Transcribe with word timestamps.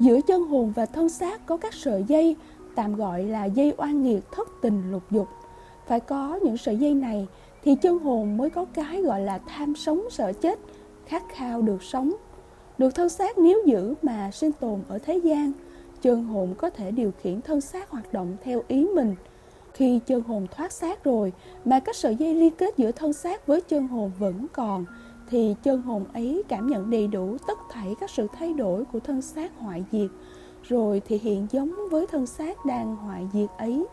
giữa 0.00 0.20
chân 0.20 0.42
hồn 0.42 0.72
và 0.76 0.86
thân 0.86 1.08
xác 1.08 1.46
có 1.46 1.56
các 1.56 1.74
sợi 1.74 2.04
dây, 2.08 2.36
tạm 2.74 2.94
gọi 2.96 3.24
là 3.24 3.44
dây 3.44 3.74
oan 3.76 4.02
nghiệt 4.02 4.22
thất 4.32 4.48
tình 4.62 4.90
lục 4.90 5.02
dục. 5.10 5.28
Phải 5.86 6.00
có 6.00 6.38
những 6.42 6.56
sợi 6.56 6.76
dây 6.76 6.94
này 6.94 7.26
thì 7.64 7.74
chân 7.74 7.98
hồn 7.98 8.36
mới 8.36 8.50
có 8.50 8.64
cái 8.64 9.02
gọi 9.02 9.20
là 9.20 9.38
tham 9.46 9.76
sống 9.76 10.02
sợ 10.10 10.32
chết, 10.32 10.58
khát 11.06 11.22
khao 11.28 11.62
được 11.62 11.82
sống. 11.82 12.12
Được 12.78 12.94
thân 12.94 13.08
xác 13.08 13.38
níu 13.38 13.58
giữ 13.66 13.94
mà 14.02 14.30
sinh 14.30 14.52
tồn 14.52 14.82
ở 14.88 14.98
thế 14.98 15.16
gian, 15.16 15.52
chân 16.02 16.24
hồn 16.24 16.54
có 16.58 16.70
thể 16.70 16.90
điều 16.90 17.12
khiển 17.22 17.40
thân 17.40 17.60
xác 17.60 17.90
hoạt 17.90 18.12
động 18.12 18.36
theo 18.44 18.62
ý 18.68 18.86
mình. 18.94 19.14
Khi 19.74 20.00
chân 20.06 20.22
hồn 20.22 20.46
thoát 20.50 20.72
xác 20.72 21.04
rồi 21.04 21.32
mà 21.64 21.80
các 21.80 21.96
sợi 21.96 22.16
dây 22.16 22.34
liên 22.34 22.54
kết 22.56 22.74
giữa 22.76 22.92
thân 22.92 23.12
xác 23.12 23.46
với 23.46 23.60
chân 23.60 23.88
hồn 23.88 24.10
vẫn 24.18 24.46
còn 24.52 24.84
thì 25.32 25.54
chân 25.62 25.82
hồn 25.82 26.04
ấy 26.12 26.42
cảm 26.48 26.66
nhận 26.66 26.90
đầy 26.90 27.06
đủ 27.06 27.36
tất 27.46 27.58
thảy 27.70 27.94
các 28.00 28.10
sự 28.10 28.26
thay 28.38 28.52
đổi 28.52 28.84
của 28.84 29.00
thân 29.00 29.22
xác 29.22 29.58
hoại 29.58 29.84
diệt, 29.92 30.10
rồi 30.62 31.02
thì 31.04 31.18
hiện 31.18 31.46
giống 31.50 31.74
với 31.90 32.06
thân 32.06 32.26
xác 32.26 32.64
đang 32.64 32.96
hoại 32.96 33.28
diệt 33.32 33.48
ấy. 33.58 33.84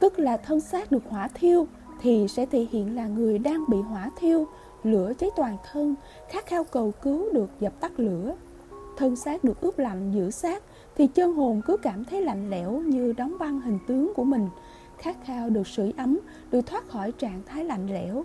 Tức 0.00 0.18
là 0.18 0.36
thân 0.36 0.60
xác 0.60 0.92
được 0.92 1.02
hỏa 1.08 1.28
thiêu 1.28 1.66
thì 2.00 2.28
sẽ 2.28 2.46
thể 2.46 2.66
hiện 2.70 2.96
là 2.96 3.06
người 3.06 3.38
đang 3.38 3.64
bị 3.68 3.80
hỏa 3.80 4.10
thiêu, 4.18 4.46
lửa 4.82 5.12
cháy 5.18 5.30
toàn 5.36 5.56
thân, 5.72 5.94
khát 6.28 6.46
khao 6.46 6.64
cầu 6.64 6.92
cứu 7.02 7.32
được 7.32 7.50
dập 7.60 7.80
tắt 7.80 8.00
lửa. 8.00 8.34
Thân 8.96 9.16
xác 9.16 9.44
được 9.44 9.60
ướp 9.60 9.78
lạnh 9.78 10.12
giữ 10.14 10.30
xác 10.30 10.62
thì 10.96 11.06
chân 11.06 11.32
hồn 11.32 11.60
cứ 11.66 11.76
cảm 11.76 12.04
thấy 12.04 12.22
lạnh 12.22 12.50
lẽo 12.50 12.72
như 12.72 13.12
đóng 13.12 13.36
băng 13.38 13.60
hình 13.60 13.78
tướng 13.86 14.12
của 14.14 14.24
mình, 14.24 14.48
khát 14.98 15.16
khao 15.24 15.50
được 15.50 15.66
sưởi 15.66 15.92
ấm, 15.96 16.18
được 16.50 16.66
thoát 16.66 16.88
khỏi 16.88 17.12
trạng 17.12 17.42
thái 17.46 17.64
lạnh 17.64 17.86
lẽo 17.92 18.24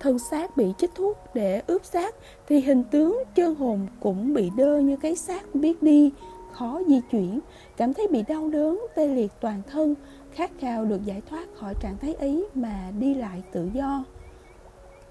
thân 0.00 0.18
xác 0.18 0.56
bị 0.56 0.72
chích 0.78 0.94
thuốc 0.94 1.18
để 1.34 1.62
ướp 1.66 1.84
xác, 1.84 2.14
thì 2.48 2.60
hình 2.60 2.84
tướng 2.84 3.18
chân 3.34 3.54
hồn 3.54 3.86
cũng 4.00 4.34
bị 4.34 4.50
đơ 4.56 4.78
như 4.78 4.96
cái 4.96 5.16
xác 5.16 5.54
biết 5.54 5.82
đi, 5.82 6.12
khó 6.52 6.80
di 6.88 7.00
chuyển. 7.10 7.40
Cảm 7.76 7.94
thấy 7.94 8.08
bị 8.10 8.22
đau 8.28 8.48
đớn, 8.48 8.86
tê 8.94 9.08
liệt 9.08 9.32
toàn 9.40 9.62
thân, 9.70 9.94
khát 10.32 10.50
khao 10.58 10.84
được 10.84 11.04
giải 11.04 11.22
thoát 11.30 11.48
khỏi 11.54 11.74
trạng 11.80 11.98
thái 11.98 12.14
ấy 12.14 12.46
mà 12.54 12.90
đi 12.98 13.14
lại 13.14 13.42
tự 13.52 13.68
do. 13.72 14.04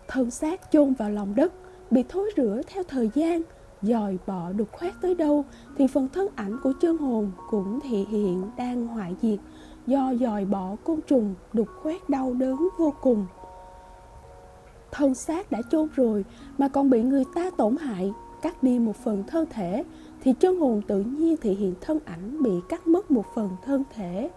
Thân 0.08 0.31
xác 0.31 0.72
chôn 0.72 0.94
vào 0.94 1.09
lòng 1.09 1.36
đất, 1.36 1.53
bị 1.92 2.03
thối 2.09 2.31
rữa 2.38 2.61
theo 2.67 2.83
thời 2.83 3.09
gian, 3.16 3.42
dòi 3.81 4.17
bọ 4.27 4.52
được 4.52 4.71
khoét 4.71 4.94
tới 5.02 5.16
đâu 5.16 5.45
thì 5.77 5.88
phần 5.88 6.08
thân 6.14 6.27
ảnh 6.36 6.58
của 6.64 6.73
chân 6.81 6.97
hồn 6.97 7.31
cũng 7.49 7.80
thể 7.80 8.05
hiện 8.09 8.44
đang 8.58 8.88
hoại 8.88 9.16
diệt. 9.21 9.39
Do 9.88 10.14
dòi 10.19 10.45
bọ 10.45 10.75
côn 10.83 11.02
trùng 11.02 11.36
đục 11.53 11.67
khoét 11.81 12.09
đau 12.09 12.33
đớn 12.33 12.69
vô 12.77 12.94
cùng 13.02 13.25
thân 14.92 15.16
xác 15.16 15.52
đã 15.52 15.62
chôn 15.72 15.88
rồi 15.95 16.26
mà 16.58 16.68
còn 16.68 16.90
bị 16.90 17.02
người 17.02 17.23
ta 17.36 17.50
tổn 17.58 17.78
hại, 17.78 18.14
cắt 18.42 18.64
đi 18.64 18.80
một 18.80 18.95
phần 18.95 19.23
thân 19.28 19.45
thể, 19.50 19.84
thì 20.23 20.34
chân 20.40 20.59
hồn 20.59 20.82
tự 20.88 21.02
nhiên 21.02 21.38
thể 21.38 21.52
hiện 21.52 21.73
thân 21.82 22.00
ảnh 22.06 22.44
bị 22.44 22.52
cắt 22.70 22.88
mất 22.88 23.12
một 23.12 23.26
phần 23.36 23.50
thân 23.66 23.84
thể. 23.95 24.30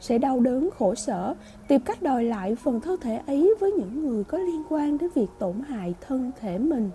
Sẽ 0.00 0.18
đau 0.18 0.40
đớn, 0.40 0.68
khổ 0.78 0.94
sở, 0.94 1.34
tìm 1.68 1.80
cách 1.80 2.02
đòi 2.02 2.24
lại 2.24 2.54
phần 2.54 2.80
thân 2.80 3.00
thể 3.00 3.20
ấy 3.26 3.54
với 3.60 3.72
những 3.72 4.06
người 4.06 4.24
có 4.24 4.38
liên 4.38 4.62
quan 4.68 4.98
đến 4.98 5.10
việc 5.14 5.28
tổn 5.38 5.60
hại 5.68 5.94
thân 6.00 6.30
thể 6.40 6.58
mình. 6.58 6.90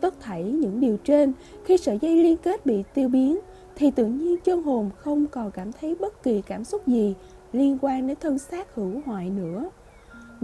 Tất 0.00 0.14
thảy 0.20 0.42
những 0.42 0.80
điều 0.80 0.96
trên, 0.96 1.32
khi 1.64 1.76
sợi 1.76 1.98
dây 2.02 2.22
liên 2.22 2.36
kết 2.36 2.66
bị 2.66 2.82
tiêu 2.94 3.08
biến, 3.08 3.38
thì 3.76 3.90
tự 3.90 4.06
nhiên 4.06 4.36
chân 4.44 4.62
hồn 4.62 4.90
không 4.96 5.26
còn 5.26 5.50
cảm 5.50 5.72
thấy 5.72 5.94
bất 5.94 6.22
kỳ 6.22 6.42
cảm 6.42 6.64
xúc 6.64 6.86
gì 6.86 7.14
liên 7.52 7.78
quan 7.80 8.06
đến 8.06 8.16
thân 8.20 8.38
xác 8.38 8.74
hữu 8.74 9.00
hoại 9.06 9.30
nữa 9.30 9.70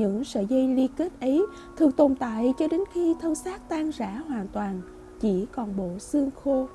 những 0.00 0.24
sợi 0.24 0.46
dây 0.46 0.68
liên 0.68 0.88
kết 0.96 1.20
ấy 1.20 1.46
thường 1.76 1.92
tồn 1.92 2.14
tại 2.14 2.54
cho 2.58 2.68
đến 2.68 2.80
khi 2.92 3.14
thân 3.20 3.34
xác 3.34 3.68
tan 3.68 3.90
rã 3.90 4.22
hoàn 4.28 4.46
toàn, 4.48 4.80
chỉ 5.20 5.46
còn 5.52 5.76
bộ 5.76 5.98
xương 5.98 6.30
khô. 6.44 6.68